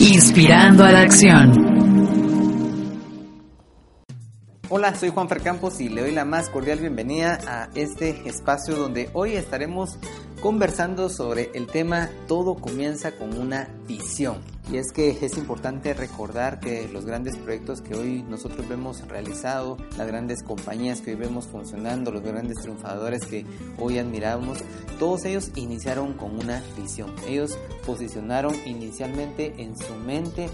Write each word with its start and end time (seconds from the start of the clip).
Inspirando 0.00 0.82
a 0.82 0.92
la 0.92 1.02
acción. 1.02 1.52
Hola, 4.70 4.94
soy 4.94 5.10
Juan 5.10 5.28
Campos 5.28 5.78
y 5.82 5.90
le 5.90 6.00
doy 6.00 6.12
la 6.12 6.24
más 6.24 6.48
cordial 6.48 6.78
bienvenida 6.78 7.38
a 7.46 7.68
este 7.74 8.26
espacio 8.26 8.76
donde 8.76 9.10
hoy 9.12 9.34
estaremos 9.34 9.98
conversando 10.40 11.10
sobre 11.10 11.50
el 11.54 11.66
tema 11.66 12.08
Todo 12.26 12.54
comienza 12.54 13.12
con 13.12 13.38
una 13.38 13.68
visión. 13.86 14.38
Y 14.72 14.76
es 14.78 14.92
que 14.92 15.10
es 15.10 15.36
importante 15.36 15.92
recordar 15.94 16.60
que 16.60 16.88
los 16.88 17.04
grandes 17.04 17.36
proyectos 17.36 17.80
que 17.80 17.94
hoy 17.94 18.22
nosotros 18.22 18.68
vemos 18.68 19.06
realizado, 19.08 19.76
las 19.98 20.06
grandes 20.06 20.42
compañías 20.42 21.00
que 21.00 21.10
hoy 21.10 21.16
vemos 21.16 21.46
funcionando, 21.46 22.12
los 22.12 22.22
grandes 22.22 22.58
triunfadores 22.62 23.26
que 23.26 23.44
hoy 23.78 23.98
admiramos, 23.98 24.58
todos 24.98 25.24
ellos 25.24 25.50
iniciaron 25.56 26.14
con 26.14 26.38
una 26.38 26.62
visión. 26.80 27.14
Ellos 27.26 27.58
posicionaron 27.84 28.54
inicialmente 28.64 29.54
en 29.58 29.76
su 29.76 29.94
mente 29.94 30.48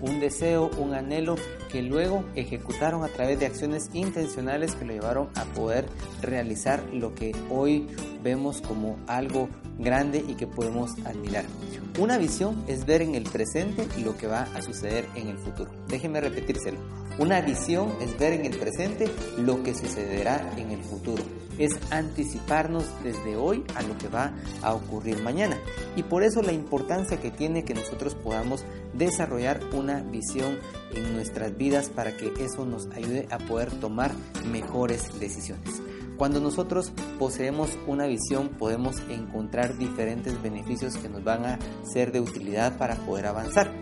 un 0.00 0.20
deseo, 0.20 0.70
un 0.78 0.92
anhelo 0.92 1.36
que 1.70 1.82
luego 1.82 2.24
ejecutaron 2.34 3.02
a 3.02 3.08
través 3.08 3.38
de 3.40 3.46
acciones 3.46 3.88
intencionales 3.94 4.74
que 4.74 4.84
lo 4.84 4.92
llevaron 4.92 5.30
a 5.34 5.44
poder 5.44 5.86
realizar 6.20 6.82
lo 6.92 7.14
que 7.14 7.34
hoy 7.50 7.86
vemos 8.24 8.60
como 8.60 8.98
algo 9.06 9.48
grande 9.78 10.24
y 10.26 10.34
que 10.34 10.48
podemos 10.48 10.90
admirar. 11.04 11.44
Una 11.98 12.18
visión 12.18 12.64
es 12.66 12.86
ver 12.86 13.02
en 13.02 13.14
el 13.14 13.22
presente 13.22 13.86
lo 14.02 14.16
que 14.16 14.26
va 14.26 14.48
a 14.54 14.62
suceder 14.62 15.06
en 15.14 15.28
el 15.28 15.38
futuro. 15.38 15.70
Déjenme 15.86 16.20
repetírselo. 16.20 16.78
Una 17.18 17.40
visión 17.40 17.92
es 18.00 18.18
ver 18.18 18.32
en 18.32 18.44
el 18.44 18.58
presente 18.58 19.08
lo 19.38 19.62
que 19.62 19.74
sucederá 19.74 20.52
en 20.56 20.72
el 20.72 20.82
futuro. 20.82 21.22
Es 21.56 21.78
anticiparnos 21.90 22.84
desde 23.04 23.36
hoy 23.36 23.62
a 23.76 23.82
lo 23.82 23.96
que 23.96 24.08
va 24.08 24.32
a 24.62 24.74
ocurrir 24.74 25.22
mañana. 25.22 25.56
Y 25.94 26.02
por 26.02 26.24
eso 26.24 26.42
la 26.42 26.52
importancia 26.52 27.20
que 27.20 27.30
tiene 27.30 27.64
que 27.64 27.74
nosotros 27.74 28.16
podamos 28.16 28.64
desarrollar 28.94 29.60
una 29.72 30.02
visión 30.02 30.58
en 30.92 31.14
nuestras 31.14 31.56
vidas 31.56 31.90
para 31.90 32.16
que 32.16 32.32
eso 32.40 32.64
nos 32.64 32.88
ayude 32.88 33.28
a 33.30 33.38
poder 33.38 33.70
tomar 33.78 34.12
mejores 34.50 35.20
decisiones. 35.20 35.80
Cuando 36.16 36.40
nosotros 36.40 36.92
poseemos 37.18 37.70
una 37.86 38.06
visión 38.06 38.48
podemos 38.48 38.96
encontrar 39.08 39.76
diferentes 39.78 40.40
beneficios 40.42 40.96
que 40.96 41.08
nos 41.08 41.24
van 41.24 41.44
a 41.44 41.58
ser 41.84 42.12
de 42.12 42.20
utilidad 42.20 42.78
para 42.78 42.96
poder 42.96 43.26
avanzar. 43.26 43.72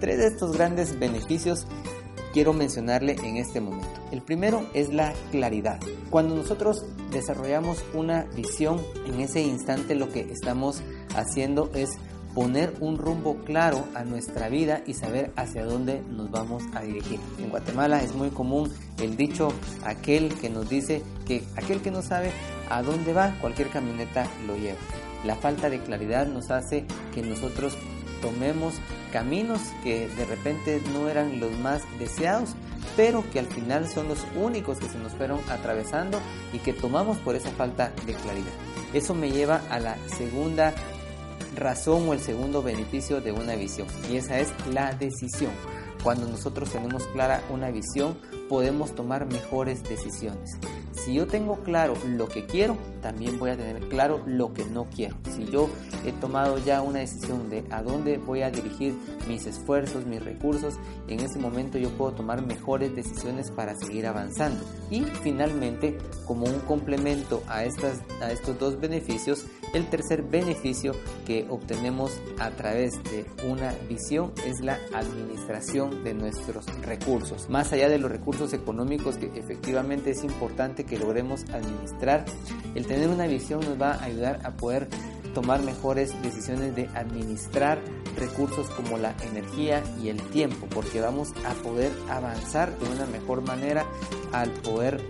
Tres 0.00 0.18
de 0.18 0.26
estos 0.26 0.56
grandes 0.56 0.98
beneficios 0.98 1.66
quiero 2.32 2.52
mencionarle 2.52 3.16
en 3.22 3.36
este 3.36 3.60
momento. 3.60 3.88
El 4.12 4.22
primero 4.22 4.66
es 4.74 4.92
la 4.92 5.12
claridad. 5.30 5.80
Cuando 6.10 6.34
nosotros 6.34 6.84
desarrollamos 7.10 7.84
una 7.94 8.24
visión, 8.34 8.80
en 9.06 9.20
ese 9.20 9.42
instante 9.42 9.94
lo 9.94 10.08
que 10.10 10.20
estamos 10.20 10.82
haciendo 11.14 11.70
es 11.74 11.90
poner 12.38 12.72
un 12.78 12.98
rumbo 12.98 13.38
claro 13.44 13.88
a 13.96 14.04
nuestra 14.04 14.48
vida 14.48 14.80
y 14.86 14.94
saber 14.94 15.32
hacia 15.34 15.64
dónde 15.64 16.02
nos 16.08 16.30
vamos 16.30 16.62
a 16.72 16.82
dirigir. 16.82 17.18
En 17.40 17.50
Guatemala 17.50 18.00
es 18.00 18.14
muy 18.14 18.30
común 18.30 18.72
el 19.02 19.16
dicho 19.16 19.52
aquel 19.84 20.32
que 20.36 20.48
nos 20.48 20.68
dice 20.68 21.02
que 21.26 21.42
aquel 21.56 21.80
que 21.80 21.90
no 21.90 22.00
sabe 22.00 22.30
a 22.70 22.80
dónde 22.82 23.12
va, 23.12 23.34
cualquier 23.40 23.70
camioneta 23.70 24.24
lo 24.46 24.56
lleva. 24.56 24.78
La 25.24 25.34
falta 25.34 25.68
de 25.68 25.80
claridad 25.80 26.28
nos 26.28 26.52
hace 26.52 26.84
que 27.12 27.22
nosotros 27.22 27.76
tomemos 28.22 28.74
caminos 29.12 29.60
que 29.82 30.06
de 30.06 30.24
repente 30.24 30.80
no 30.92 31.08
eran 31.08 31.40
los 31.40 31.50
más 31.58 31.82
deseados, 31.98 32.50
pero 32.96 33.28
que 33.32 33.40
al 33.40 33.46
final 33.46 33.88
son 33.88 34.06
los 34.06 34.24
únicos 34.40 34.78
que 34.78 34.88
se 34.88 34.98
nos 34.98 35.12
fueron 35.12 35.40
atravesando 35.50 36.20
y 36.52 36.60
que 36.60 36.72
tomamos 36.72 37.18
por 37.18 37.34
esa 37.34 37.50
falta 37.50 37.90
de 38.06 38.14
claridad. 38.14 38.52
Eso 38.94 39.12
me 39.12 39.32
lleva 39.32 39.60
a 39.70 39.80
la 39.80 39.96
segunda 40.06 40.72
razón 41.56 42.08
o 42.08 42.12
el 42.12 42.20
segundo 42.20 42.62
beneficio 42.62 43.20
de 43.20 43.32
una 43.32 43.54
visión 43.54 43.86
y 44.10 44.16
esa 44.16 44.38
es 44.38 44.52
la 44.72 44.92
decisión. 44.92 45.52
Cuando 46.02 46.28
nosotros 46.28 46.70
tenemos 46.70 47.06
clara 47.08 47.42
una 47.50 47.70
visión, 47.70 48.16
podemos 48.48 48.94
tomar 48.94 49.26
mejores 49.26 49.82
decisiones. 49.82 50.58
Si 51.08 51.14
yo 51.14 51.26
tengo 51.26 51.56
claro 51.60 51.94
lo 52.06 52.28
que 52.28 52.44
quiero, 52.44 52.76
también 53.00 53.38
voy 53.38 53.48
a 53.48 53.56
tener 53.56 53.88
claro 53.88 54.20
lo 54.26 54.52
que 54.52 54.66
no 54.66 54.84
quiero. 54.94 55.16
Si 55.34 55.46
yo 55.46 55.70
he 56.04 56.12
tomado 56.12 56.58
ya 56.58 56.82
una 56.82 56.98
decisión 56.98 57.48
de 57.48 57.64
a 57.70 57.82
dónde 57.82 58.18
voy 58.18 58.42
a 58.42 58.50
dirigir 58.50 58.94
mis 59.26 59.46
esfuerzos, 59.46 60.04
mis 60.04 60.22
recursos, 60.22 60.74
en 61.08 61.20
ese 61.20 61.38
momento 61.38 61.78
yo 61.78 61.88
puedo 61.92 62.12
tomar 62.12 62.44
mejores 62.44 62.94
decisiones 62.94 63.50
para 63.50 63.74
seguir 63.74 64.06
avanzando. 64.06 64.62
Y 64.90 65.00
finalmente, 65.22 65.96
como 66.26 66.44
un 66.44 66.60
complemento 66.60 67.42
a, 67.48 67.64
estas, 67.64 68.02
a 68.20 68.30
estos 68.30 68.58
dos 68.58 68.78
beneficios, 68.78 69.46
el 69.72 69.88
tercer 69.88 70.22
beneficio 70.22 70.92
que 71.26 71.46
obtenemos 71.48 72.20
a 72.38 72.50
través 72.50 72.92
de 73.04 73.24
una 73.48 73.72
visión 73.88 74.32
es 74.46 74.60
la 74.60 74.78
administración 74.92 76.04
de 76.04 76.12
nuestros 76.12 76.66
recursos. 76.82 77.48
Más 77.48 77.72
allá 77.72 77.88
de 77.88 77.98
los 77.98 78.10
recursos 78.10 78.52
económicos 78.52 79.16
que 79.16 79.26
efectivamente 79.38 80.10
es 80.10 80.24
importante 80.24 80.84
que 80.84 80.97
logremos 80.98 81.44
administrar, 81.52 82.24
el 82.74 82.86
tener 82.86 83.08
una 83.08 83.26
visión 83.26 83.60
nos 83.60 83.80
va 83.80 83.92
a 83.92 84.04
ayudar 84.04 84.40
a 84.44 84.52
poder 84.52 84.88
tomar 85.34 85.62
mejores 85.62 86.20
decisiones 86.22 86.74
de 86.74 86.88
administrar 86.94 87.80
recursos 88.16 88.68
como 88.70 88.98
la 88.98 89.14
energía 89.30 89.82
y 90.02 90.08
el 90.08 90.20
tiempo, 90.30 90.66
porque 90.74 91.00
vamos 91.00 91.32
a 91.46 91.54
poder 91.62 91.92
avanzar 92.10 92.76
de 92.78 92.90
una 92.90 93.06
mejor 93.06 93.42
manera 93.42 93.86
al 94.32 94.50
poder 94.50 95.00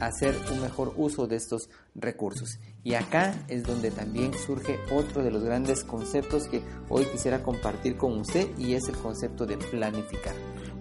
hacer 0.00 0.34
un 0.52 0.60
mejor 0.60 0.92
uso 0.96 1.26
de 1.26 1.36
estos 1.36 1.70
recursos. 1.94 2.58
Y 2.82 2.94
acá 2.94 3.34
es 3.48 3.64
donde 3.64 3.90
también 3.90 4.32
surge 4.34 4.78
otro 4.92 5.22
de 5.22 5.30
los 5.30 5.42
grandes 5.42 5.84
conceptos 5.84 6.48
que 6.48 6.62
hoy 6.88 7.04
quisiera 7.06 7.42
compartir 7.42 7.96
con 7.96 8.18
usted 8.18 8.48
y 8.58 8.74
es 8.74 8.88
el 8.88 8.96
concepto 8.96 9.46
de 9.46 9.56
planificar. 9.56 10.34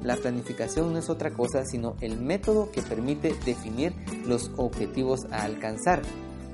La 0.04 0.18
planificación 0.18 0.94
no 0.94 1.00
es 1.00 1.10
otra 1.10 1.32
cosa 1.32 1.66
sino 1.66 1.96
el 2.00 2.18
método 2.18 2.72
que 2.72 2.84
permite 2.84 3.34
definir 3.46 3.94
los 4.28 4.52
objetivos 4.58 5.26
a 5.32 5.44
alcanzar, 5.44 6.02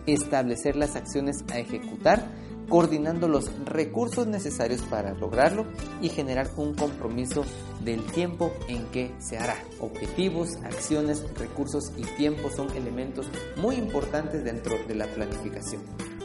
establecer 0.06 0.76
las 0.76 0.96
acciones 0.96 1.44
a 1.52 1.60
ejecutar, 1.60 2.26
coordinando 2.70 3.28
los 3.28 3.52
recursos 3.66 4.28
necesarios 4.28 4.82
para 4.84 5.14
lograrlo 5.14 5.66
y 6.02 6.08
generar 6.10 6.50
un 6.56 6.74
compromiso 6.74 7.44
del 7.84 8.02
tiempo 8.06 8.54
en 8.70 8.86
que 8.92 9.12
se 9.20 9.38
hará. 9.38 9.58
Objetivos, 9.80 10.56
acciones, 10.64 11.24
recursos 11.38 11.92
y 11.98 12.04
tiempo 12.16 12.50
son 12.50 12.72
elementos 12.72 13.28
muy 13.58 13.76
importantes 13.76 14.46
dentro 14.46 14.78
de 14.88 14.96
la 14.96 15.06
planificación. 15.08 15.82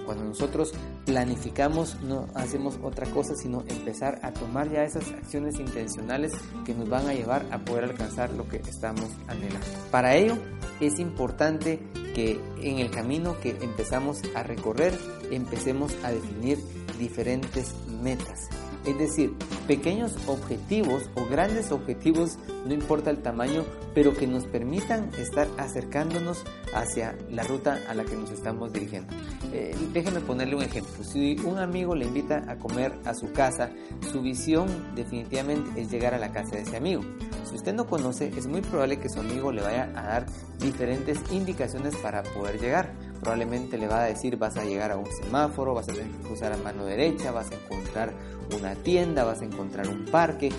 Cuando 0.06 0.22
nosotros 0.22 0.72
planificamos 1.04 2.00
no 2.02 2.28
hacemos 2.34 2.78
otra 2.82 3.06
cosa 3.10 3.34
sino 3.34 3.64
empezar 3.66 4.20
a 4.22 4.32
tomar 4.32 4.70
ya 4.70 4.84
esas 4.84 5.10
acciones 5.10 5.58
intencionales 5.58 6.32
que 6.64 6.74
nos 6.74 6.88
van 6.88 7.08
a 7.08 7.12
llevar 7.12 7.44
a 7.50 7.58
poder 7.58 7.84
alcanzar 7.84 8.30
lo 8.30 8.48
que 8.48 8.58
estamos 8.58 9.10
anhelando. 9.26 9.66
Para 9.90 10.14
ello 10.14 10.38
es 10.80 10.98
importante 10.98 11.80
que 12.14 12.40
en 12.62 12.78
el 12.78 12.90
camino 12.90 13.38
que 13.40 13.50
empezamos 13.60 14.22
a 14.34 14.42
recorrer 14.42 14.98
empecemos 15.30 15.94
a 16.02 16.10
definir 16.10 16.58
diferentes 16.98 17.74
metas 18.02 18.48
es 18.86 18.96
decir, 18.98 19.34
pequeños 19.66 20.16
objetivos 20.28 21.10
o 21.16 21.26
grandes 21.26 21.72
objetivos, 21.72 22.38
no 22.66 22.72
importa 22.72 23.10
el 23.10 23.18
tamaño, 23.18 23.64
pero 23.94 24.16
que 24.16 24.28
nos 24.28 24.46
permitan 24.46 25.10
estar 25.18 25.48
acercándonos 25.58 26.44
hacia 26.72 27.16
la 27.30 27.42
ruta 27.42 27.80
a 27.88 27.94
la 27.94 28.04
que 28.04 28.14
nos 28.14 28.30
estamos 28.30 28.72
dirigiendo. 28.72 29.12
Eh, 29.52 29.74
déjeme 29.92 30.20
ponerle 30.20 30.54
un 30.54 30.62
ejemplo. 30.62 31.02
Si 31.02 31.36
un 31.44 31.58
amigo 31.58 31.96
le 31.96 32.06
invita 32.06 32.44
a 32.48 32.56
comer 32.56 32.92
a 33.04 33.14
su 33.14 33.32
casa, 33.32 33.70
su 34.12 34.22
visión 34.22 34.68
definitivamente 34.94 35.80
es 35.80 35.90
llegar 35.90 36.14
a 36.14 36.18
la 36.18 36.30
casa 36.30 36.56
de 36.56 36.62
ese 36.62 36.76
amigo. 36.76 37.02
Si 37.48 37.54
usted 37.54 37.74
no 37.74 37.86
conoce, 37.86 38.32
es 38.36 38.46
muy 38.46 38.60
probable 38.60 38.98
que 38.98 39.08
su 39.08 39.20
amigo 39.20 39.52
le 39.52 39.62
vaya 39.62 39.84
a 39.94 40.02
dar 40.02 40.26
diferentes 40.58 41.18
indicaciones 41.30 41.94
para 41.96 42.24
poder 42.24 42.60
llegar. 42.60 42.92
Probablemente 43.20 43.78
le 43.78 43.86
va 43.86 44.02
a 44.02 44.06
decir 44.06 44.36
vas 44.36 44.56
a 44.56 44.64
llegar 44.64 44.90
a 44.90 44.96
un 44.96 45.06
semáforo, 45.06 45.72
vas 45.72 45.88
a 45.88 45.92
tener 45.92 46.10
que 46.10 46.26
cruzar 46.26 46.52
a 46.52 46.56
mano 46.56 46.84
derecha, 46.84 47.30
vas 47.30 47.50
a 47.52 47.54
encontrar 47.54 48.12
una 48.58 48.74
tienda, 48.74 49.24
vas 49.24 49.42
a 49.42 49.44
encontrar 49.44 49.88
un 49.88 50.06
parque. 50.06 50.50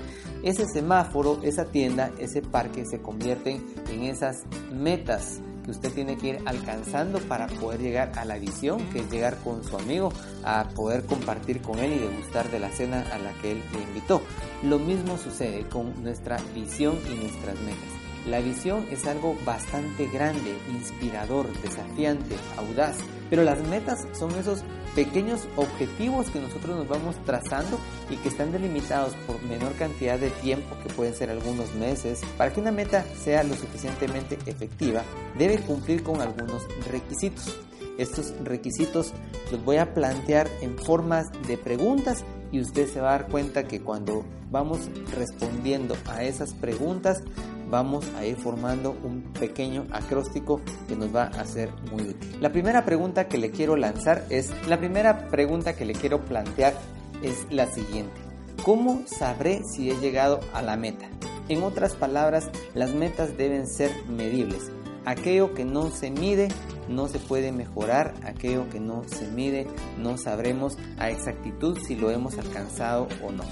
Ese 0.44 0.66
semáforo, 0.66 1.40
esa 1.44 1.66
tienda, 1.66 2.12
ese 2.20 2.42
parque 2.42 2.86
se 2.86 3.02
convierten 3.02 3.66
en 3.90 4.04
esas 4.04 4.46
metas 4.72 5.42
que 5.68 5.72
usted 5.72 5.94
tiene 5.94 6.18
que 6.18 6.28
ir 6.28 6.40
alcanzando 6.46 7.20
para 7.20 7.48
poder 7.48 7.82
llegar 7.82 8.14
a 8.16 8.24
la 8.24 8.40
visión, 8.40 8.80
que 8.90 9.00
es 9.00 9.12
llegar 9.12 9.38
con 9.44 9.66
su 9.66 9.76
amigo 9.76 10.14
a 10.46 10.70
poder 10.74 11.06
compartir 11.06 11.62
con 11.62 11.80
él 11.80 11.92
y 11.92 12.00
degustar 12.00 12.50
de 12.50 12.60
la 12.60 12.72
cena 12.72 13.06
a 13.12 13.18
la 13.18 13.34
que 13.42 13.52
él 13.52 13.62
le 13.74 13.82
invitó. 13.82 14.22
Lo 14.64 14.80
mismo 14.80 15.18
sucede 15.18 15.68
con 15.68 16.02
nuestra 16.02 16.38
visión 16.56 16.98
y 17.12 17.16
nuestras 17.16 17.60
metas. 17.60 18.07
La 18.30 18.42
visión 18.42 18.86
es 18.92 19.06
algo 19.06 19.38
bastante 19.46 20.08
grande, 20.08 20.58
inspirador, 20.70 21.48
desafiante, 21.62 22.36
audaz, 22.58 22.98
pero 23.30 23.44
las 23.44 23.66
metas 23.68 24.06
son 24.12 24.32
esos 24.32 24.64
pequeños 24.96 25.48
objetivos 25.56 26.30
que 26.30 26.42
nosotros 26.42 26.76
nos 26.76 26.88
vamos 26.90 27.16
trazando 27.24 27.80
y 28.10 28.18
que 28.18 28.28
están 28.28 28.52
delimitados 28.52 29.14
por 29.26 29.42
menor 29.44 29.74
cantidad 29.76 30.20
de 30.20 30.30
tiempo, 30.30 30.76
que 30.84 30.94
pueden 30.94 31.16
ser 31.16 31.30
algunos 31.30 31.74
meses. 31.76 32.20
Para 32.38 32.52
que 32.52 32.60
una 32.60 32.72
meta 32.72 33.06
sea 33.24 33.44
lo 33.44 33.56
suficientemente 33.56 34.38
efectiva, 34.46 35.04
debe 35.38 35.60
cumplir 35.60 36.04
con 36.04 36.20
algunos 36.20 36.64
requisitos. 36.92 37.58
Estos 37.98 38.34
requisitos 38.44 39.14
los 39.52 39.64
voy 39.64 39.78
a 39.78 39.94
plantear 39.94 40.50
en 40.62 40.78
formas 40.78 41.28
de 41.48 41.58
preguntas 41.58 42.26
y 42.52 42.60
usted 42.60 42.88
se 42.92 43.00
va 43.00 43.10
a 43.10 43.20
dar 43.20 43.28
cuenta 43.30 43.64
que 43.64 43.82
cuando 43.82 44.26
vamos 44.52 44.90
respondiendo 45.16 45.96
a 46.08 46.24
esas 46.24 46.54
preguntas 46.54 47.24
vamos 47.70 48.06
a 48.18 48.26
ir 48.26 48.38
formando 48.38 48.98
un 49.04 49.22
pequeño 49.34 49.88
acróstico 49.92 50.62
que 50.88 50.96
nos 50.96 51.16
va 51.16 51.24
a 51.24 51.46
ser 51.46 51.72
muy 51.92 52.04
útil. 52.10 52.38
La 52.42 52.52
primera 52.52 52.86
pregunta 52.86 53.28
que 53.28 53.38
le 53.38 53.52
quiero 53.52 53.76
lanzar 53.76 54.26
es, 54.30 54.52
la 54.68 54.78
primera 54.78 55.28
pregunta 55.28 55.76
que 55.76 55.86
le 55.86 55.94
quiero 55.94 56.24
plantear 56.26 56.74
es 57.22 57.46
la 57.50 57.68
siguiente. 57.68 58.20
¿Cómo 58.64 59.04
sabré 59.06 59.62
si 59.64 59.90
he 59.90 59.98
llegado 59.98 60.40
a 60.54 60.62
la 60.62 60.78
meta? 60.78 61.08
En 61.50 61.64
otras 61.64 61.94
palabras, 61.94 62.50
las 62.74 62.94
metas 62.94 63.38
deben 63.38 63.68
ser 63.68 63.92
medibles. 64.08 64.72
Aquello 65.06 65.54
que 65.54 65.64
no 65.64 65.90
se 65.90 66.12
mide 66.12 66.50
no 66.90 67.08
se 67.08 67.20
puede 67.20 67.54
mejorar, 67.54 68.14
aquello 68.26 68.70
que 68.70 68.82
no 68.82 69.04
se 69.06 69.28
mide 69.28 69.68
no 69.98 70.18
sabremos 70.18 70.78
a 70.98 71.10
exactitud 71.10 71.78
si 71.80 71.96
lo 71.96 72.12
hemos 72.12 72.38
alcanzado 72.38 73.08
o 73.24 73.32
no. 73.32 73.46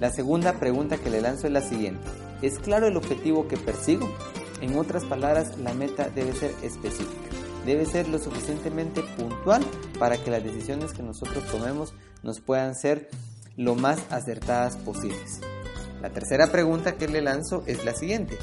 La 0.00 0.10
segunda 0.10 0.54
pregunta 0.60 0.98
que 0.98 1.08
le 1.08 1.22
lanzo 1.22 1.46
es 1.46 1.52
la 1.52 1.62
siguiente. 1.62 2.06
¿Es 2.42 2.58
claro 2.58 2.86
el 2.86 2.96
objetivo 2.96 3.48
que 3.48 3.56
persigo? 3.56 4.08
En 4.60 4.76
otras 4.76 5.04
palabras, 5.04 5.58
la 5.58 5.74
meta 5.74 6.08
debe 6.08 6.32
ser 6.32 6.52
específica. 6.62 7.36
Debe 7.66 7.84
ser 7.84 8.08
lo 8.08 8.18
suficientemente 8.18 9.02
puntual 9.16 9.62
para 9.98 10.16
que 10.16 10.30
las 10.30 10.44
decisiones 10.44 10.92
que 10.92 11.02
nosotros 11.02 11.44
tomemos 11.46 11.94
nos 12.22 12.40
puedan 12.40 12.74
ser 12.74 13.08
lo 13.56 13.74
más 13.74 14.00
acertadas 14.10 14.76
posibles. 14.76 15.40
La 16.00 16.10
tercera 16.10 16.46
pregunta 16.46 16.96
que 16.96 17.08
le 17.08 17.22
lanzo 17.22 17.64
es 17.66 17.84
la 17.84 17.94
siguiente. 17.94 18.38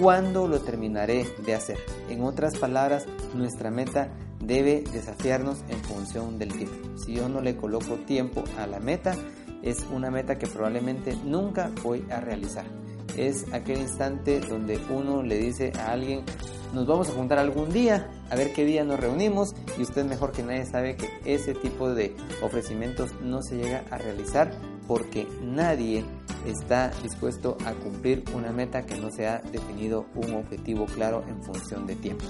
¿Cuándo 0.00 0.48
lo 0.48 0.60
terminaré 0.60 1.26
de 1.44 1.54
hacer? 1.54 1.78
En 2.08 2.22
otras 2.22 2.58
palabras, 2.58 3.06
nuestra 3.34 3.70
meta 3.70 4.08
debe 4.40 4.82
desafiarnos 4.92 5.62
en 5.68 5.78
función 5.84 6.38
del 6.38 6.52
tiempo. 6.52 6.98
Si 6.98 7.14
yo 7.14 7.28
no 7.28 7.40
le 7.40 7.56
coloco 7.56 7.94
tiempo 8.06 8.42
a 8.58 8.66
la 8.66 8.80
meta, 8.80 9.14
es 9.62 9.86
una 9.92 10.10
meta 10.10 10.38
que 10.38 10.48
probablemente 10.48 11.14
nunca 11.24 11.70
voy 11.84 12.04
a 12.10 12.20
realizar. 12.20 12.81
Es 13.16 13.44
aquel 13.52 13.80
instante 13.80 14.40
donde 14.40 14.80
uno 14.90 15.22
le 15.22 15.36
dice 15.36 15.72
a 15.78 15.92
alguien, 15.92 16.24
nos 16.72 16.86
vamos 16.86 17.10
a 17.10 17.12
juntar 17.12 17.38
algún 17.38 17.70
día, 17.70 18.10
a 18.30 18.36
ver 18.36 18.52
qué 18.52 18.64
día 18.64 18.84
nos 18.84 18.98
reunimos 18.98 19.54
y 19.78 19.82
usted 19.82 20.04
mejor 20.06 20.32
que 20.32 20.42
nadie 20.42 20.64
sabe 20.64 20.96
que 20.96 21.08
ese 21.24 21.54
tipo 21.54 21.90
de 21.90 22.16
ofrecimientos 22.40 23.10
no 23.20 23.42
se 23.42 23.56
llega 23.56 23.84
a 23.90 23.98
realizar 23.98 24.52
porque 24.88 25.26
nadie 25.42 26.04
está 26.46 26.90
dispuesto 27.02 27.56
a 27.66 27.72
cumplir 27.72 28.24
una 28.34 28.52
meta 28.52 28.82
que 28.82 28.96
no 28.96 29.10
se 29.10 29.26
ha 29.28 29.38
definido 29.38 30.06
un 30.14 30.34
objetivo 30.34 30.86
claro 30.86 31.22
en 31.28 31.42
función 31.42 31.86
de 31.86 31.96
tiempo. 31.96 32.24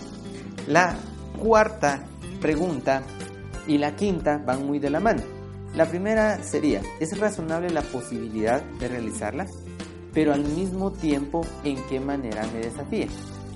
La 0.66 0.96
cuarta 1.38 2.04
pregunta 2.40 3.02
y 3.66 3.78
la 3.78 3.94
quinta 3.94 4.38
van 4.38 4.66
muy 4.66 4.78
de 4.78 4.90
la 4.90 5.00
mano. 5.00 5.22
La 5.74 5.86
primera 5.86 6.42
sería, 6.42 6.82
¿es 7.00 7.18
razonable 7.18 7.70
la 7.70 7.82
posibilidad 7.82 8.62
de 8.62 8.88
realizarla? 8.88 9.46
Pero 10.12 10.32
al 10.32 10.44
mismo 10.44 10.92
tiempo, 10.92 11.42
¿en 11.64 11.76
qué 11.88 12.00
manera 12.00 12.46
me 12.52 12.60
desafía? 12.60 13.06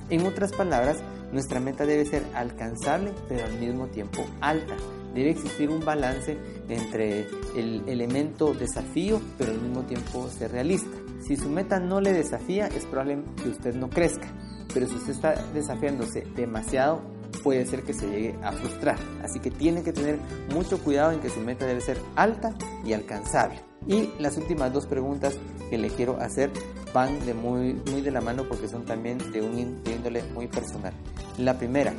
En 0.08 0.26
otras 0.26 0.52
palabras, 0.52 0.98
nuestra 1.32 1.60
meta 1.60 1.84
debe 1.84 2.04
ser 2.04 2.22
alcanzable, 2.34 3.12
pero 3.28 3.44
al 3.44 3.58
mismo 3.58 3.86
tiempo 3.88 4.24
alta. 4.40 4.76
Debe 5.14 5.30
existir 5.30 5.70
un 5.70 5.84
balance 5.84 6.36
entre 6.68 7.26
el 7.56 7.82
elemento 7.86 8.52
desafío, 8.54 9.20
pero 9.38 9.52
al 9.52 9.60
mismo 9.60 9.82
tiempo 9.84 10.28
ser 10.28 10.52
realista. 10.52 10.96
Si 11.26 11.36
su 11.36 11.48
meta 11.48 11.80
no 11.80 12.00
le 12.00 12.12
desafía, 12.12 12.68
es 12.68 12.84
probable 12.84 13.22
que 13.42 13.48
usted 13.48 13.74
no 13.74 13.88
crezca. 13.88 14.28
Pero 14.72 14.86
si 14.86 14.94
usted 14.94 15.12
está 15.12 15.34
desafiándose 15.52 16.22
demasiado, 16.36 17.00
puede 17.42 17.66
ser 17.66 17.82
que 17.82 17.94
se 17.94 18.06
llegue 18.08 18.38
a 18.42 18.52
frustrar. 18.52 18.98
Así 19.22 19.40
que 19.40 19.50
tiene 19.50 19.82
que 19.82 19.92
tener 19.92 20.18
mucho 20.54 20.78
cuidado 20.78 21.12
en 21.12 21.20
que 21.20 21.30
su 21.30 21.40
meta 21.40 21.66
debe 21.66 21.80
ser 21.80 21.98
alta 22.14 22.54
y 22.84 22.92
alcanzable. 22.92 23.60
Y 23.86 24.10
las 24.18 24.36
últimas 24.36 24.72
dos 24.72 24.86
preguntas 24.86 25.36
que 25.70 25.78
le 25.78 25.88
quiero 25.90 26.20
hacer 26.20 26.50
van 26.92 27.24
de 27.24 27.34
muy, 27.34 27.74
muy 27.90 28.00
de 28.00 28.10
la 28.10 28.20
mano 28.20 28.44
porque 28.48 28.68
son 28.68 28.84
también 28.84 29.18
de 29.32 29.42
un 29.42 29.58
índole 29.58 30.22
muy 30.34 30.48
personal. 30.48 30.92
La 31.38 31.58
primera, 31.58 31.92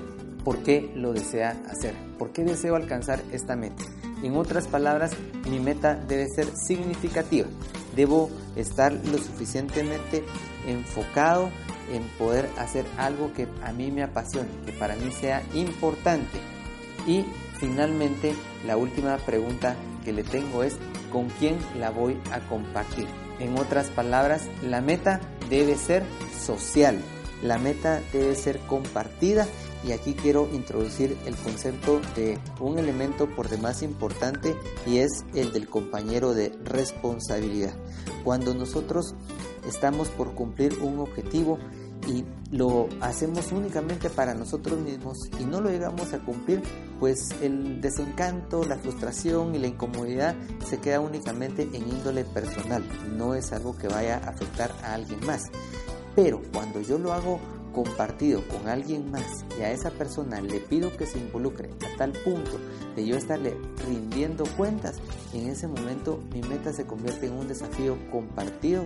¿por 0.44 0.60
qué 0.64 0.92
lo 0.96 1.14
desea 1.14 1.62
hacer? 1.70 1.94
¿Por 2.18 2.32
qué 2.32 2.44
deseo 2.44 2.76
alcanzar 2.76 3.22
esta 3.32 3.56
meta? 3.56 3.84
En 4.24 4.36
otras 4.36 4.68
palabras, 4.68 5.12
mi 5.50 5.60
meta 5.60 5.96
debe 5.96 6.28
ser 6.28 6.48
significativa. 6.56 7.48
Debo 7.96 8.30
estar 8.56 8.92
lo 8.94 9.18
suficientemente 9.18 10.24
enfocado 10.68 11.50
en 11.92 12.04
poder 12.18 12.50
hacer 12.58 12.86
algo 12.98 13.32
que 13.34 13.48
a 13.64 13.72
mí 13.72 13.92
me 13.92 14.04
apasione, 14.04 14.50
que 14.66 14.72
para 14.74 14.96
mí 14.96 15.12
sea 15.12 15.44
importante. 15.54 16.40
Y 17.06 17.24
finalmente, 17.60 18.34
la 18.66 18.78
última 18.78 19.18
pregunta 19.18 19.76
que 20.04 20.12
le 20.12 20.24
tengo 20.24 20.64
es, 20.64 20.78
¿con 21.12 21.30
quién 21.30 21.58
la 21.80 21.90
voy 21.90 22.20
a 22.32 22.40
compartir? 22.48 23.08
En 23.40 23.58
otras 23.58 23.88
palabras, 23.90 24.48
la 24.64 24.82
meta 24.82 25.20
debe 25.50 25.76
ser 25.76 26.04
social, 26.40 27.00
la 27.44 27.58
meta 27.58 28.02
debe 28.12 28.36
ser 28.36 28.60
compartida 28.62 29.48
y 29.88 29.92
aquí 29.92 30.14
quiero 30.14 30.50
introducir 30.52 31.18
el 31.26 31.36
concepto 31.36 32.02
de 32.16 32.40
un 32.60 32.80
elemento 32.80 33.28
por 33.28 33.48
demás 33.48 33.84
importante 33.84 34.56
y 34.86 34.98
es 34.98 35.24
el 35.36 35.52
del 35.54 35.68
compañero 35.68 36.34
de 36.34 36.52
responsabilidad. 36.64 37.74
Cuando 38.24 38.54
nosotros 38.54 39.14
estamos 39.68 40.10
por 40.10 40.34
cumplir 40.34 40.80
un 40.82 41.00
objetivo 41.00 41.60
y 42.08 42.24
lo 42.52 42.88
hacemos 43.02 43.52
únicamente 43.52 44.10
para 44.10 44.34
nosotros 44.34 44.80
mismos 44.80 45.18
y 45.40 45.44
no 45.44 45.62
lo 45.62 45.70
llegamos 45.70 46.14
a 46.14 46.20
cumplir, 46.20 46.64
pues 47.00 47.30
el 47.42 47.82
desencanto, 47.82 48.64
la 48.64 48.78
frustración 48.78 49.54
y 49.54 49.60
la 49.60 49.68
incomodidad 49.68 50.36
se 50.66 50.80
queda 50.80 51.00
únicamente 51.00 51.64
en 51.64 51.88
índole 51.88 52.24
personal, 52.24 52.84
no 53.18 53.36
es 53.36 53.52
algo 53.52 53.78
que 53.78 53.88
vaya 53.88 54.18
a 54.18 54.30
afectar 54.30 54.72
a 54.84 54.94
alguien 54.94 55.20
más. 55.26 55.44
Pero 56.16 56.42
cuando 56.54 56.82
yo 56.82 56.98
lo 56.98 57.14
hago 57.14 57.40
compartido 57.74 58.42
con 58.48 58.68
alguien 58.68 59.12
más 59.12 59.46
y 59.60 59.62
a 59.62 59.72
esa 59.72 59.92
persona 59.92 60.42
le 60.42 60.60
pido 60.60 60.96
que 60.98 61.06
se 61.06 61.20
involucre 61.20 61.70
a 61.86 61.98
tal 61.98 62.12
punto 62.12 62.58
de 62.96 63.06
yo 63.06 63.16
estarle 63.16 63.56
rindiendo 63.86 64.46
cuentas, 64.58 64.96
en 65.34 65.50
ese 65.50 65.68
momento 65.68 66.24
mi 66.34 66.42
meta 66.42 66.74
se 66.74 66.88
convierte 66.88 67.28
en 67.28 67.34
un 67.34 67.48
desafío 67.48 67.98
compartido 68.10 68.86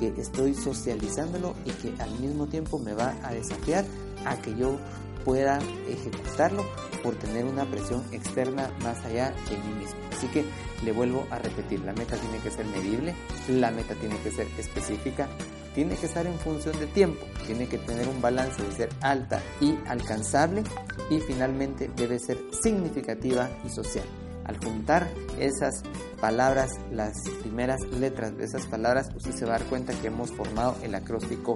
que 0.00 0.20
estoy 0.20 0.54
socializándolo 0.54 1.54
y 1.64 1.70
que 1.70 2.02
al 2.02 2.10
mismo 2.18 2.46
tiempo 2.46 2.78
me 2.78 2.94
va 2.94 3.14
a 3.22 3.32
desafiar 3.32 3.84
a 4.24 4.40
que 4.40 4.56
yo 4.56 4.78
pueda 5.24 5.58
ejecutarlo 5.88 6.64
por 7.02 7.14
tener 7.14 7.44
una 7.44 7.64
presión 7.64 8.02
externa 8.12 8.70
más 8.82 9.04
allá 9.04 9.34
de 9.48 9.56
mí 9.58 9.74
mismo. 9.80 10.00
Así 10.10 10.26
que 10.28 10.44
le 10.84 10.92
vuelvo 10.92 11.26
a 11.30 11.38
repetir, 11.38 11.80
la 11.80 11.92
meta 11.92 12.16
tiene 12.16 12.38
que 12.38 12.50
ser 12.50 12.66
medible, 12.66 13.14
la 13.48 13.70
meta 13.70 13.94
tiene 13.94 14.18
que 14.18 14.30
ser 14.30 14.46
específica, 14.58 15.28
tiene 15.74 15.96
que 15.96 16.06
estar 16.06 16.26
en 16.26 16.38
función 16.38 16.78
de 16.78 16.86
tiempo, 16.86 17.24
tiene 17.46 17.68
que 17.68 17.78
tener 17.78 18.08
un 18.08 18.20
balance 18.20 18.62
de 18.62 18.72
ser 18.72 18.88
alta 19.00 19.42
y 19.60 19.76
alcanzable 19.86 20.62
y 21.10 21.20
finalmente 21.20 21.90
debe 21.94 22.18
ser 22.18 22.38
significativa 22.62 23.48
y 23.64 23.70
social. 23.70 24.04
Al 24.50 24.58
juntar 24.58 25.08
esas 25.38 25.84
palabras, 26.20 26.72
las 26.90 27.12
primeras 27.40 27.80
letras 28.00 28.36
de 28.36 28.46
esas 28.46 28.66
palabras, 28.66 29.08
usted 29.14 29.30
se 29.30 29.44
va 29.44 29.54
a 29.54 29.58
dar 29.60 29.68
cuenta 29.68 29.92
que 29.92 30.08
hemos 30.08 30.32
formado 30.32 30.74
el 30.82 30.92
acróstico 30.96 31.54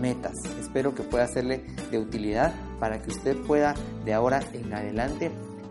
metas. 0.00 0.32
Espero 0.58 0.92
que 0.92 1.04
pueda 1.04 1.28
serle 1.28 1.64
de 1.92 2.00
utilidad 2.00 2.52
para 2.80 3.00
que 3.00 3.10
usted 3.10 3.36
pueda 3.46 3.76
de 4.04 4.12
ahora 4.12 4.40
en 4.54 4.74
adelante 4.74 5.30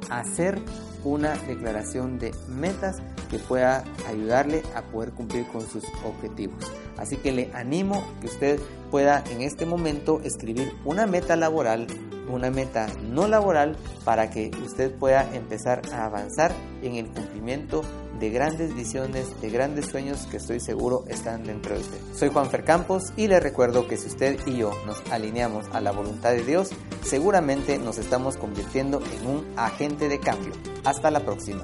hacer 0.10 0.62
una 1.04 1.34
declaración 1.46 2.18
de 2.20 2.34
metas 2.48 3.01
que 3.30 3.38
pueda 3.38 3.84
ayudarle 4.08 4.63
a 4.74 4.82
poder 4.82 5.12
cumplir 5.12 5.46
con 5.48 5.68
sus 5.68 5.84
objetivos. 6.06 6.72
Así 6.98 7.18
que 7.18 7.34
le 7.34 7.51
animo 7.54 8.01
que 8.22 8.28
usted 8.28 8.62
pueda 8.90 9.25
en 9.30 9.42
este 9.42 9.66
momento 9.66 10.22
escribir 10.24 10.72
una 10.86 11.06
meta 11.06 11.36
laboral, 11.36 11.88
una 12.33 12.50
meta 12.51 12.88
no 13.09 13.27
laboral, 13.27 13.77
para 14.03 14.29
que 14.29 14.51
usted 14.65 14.91
pueda 14.91 15.27
empezar 15.35 15.81
a 15.93 16.05
avanzar 16.05 16.51
en 16.81 16.95
el 16.95 17.07
cumplimiento 17.07 17.83
de 18.19 18.29
grandes 18.29 18.73
visiones, 18.75 19.39
de 19.41 19.50
grandes 19.50 19.88
sueños 19.88 20.27
que 20.29 20.38
estoy 20.38 20.59
seguro 20.59 21.05
están 21.07 21.43
dentro 21.43 21.75
de 21.75 21.81
usted. 21.81 21.97
Soy 22.15 22.29
Juan 22.29 22.50
Fer 22.50 22.63
Campos 22.63 23.11
y 23.17 23.27
le 23.27 23.39
recuerdo 23.39 23.88
que 23.88 23.97
si 23.97 24.07
usted 24.07 24.39
y 24.45 24.57
yo 24.57 24.71
nos 24.85 25.01
alineamos 25.11 25.65
a 25.73 25.81
la 25.81 25.91
voluntad 25.91 26.31
de 26.31 26.43
Dios, 26.43 26.69
seguramente 27.03 27.79
nos 27.79 27.97
estamos 27.97 28.38
convirtiendo 28.38 29.01
en 29.19 29.27
un 29.27 29.45
agente 29.57 30.07
de 30.07 30.19
cambio. 30.19 30.53
Hasta 30.83 31.09
la 31.11 31.21
próxima. 31.21 31.63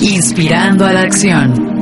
Inspirando 0.00 0.84
a 0.84 0.92
la 0.92 1.02
acción. 1.02 1.81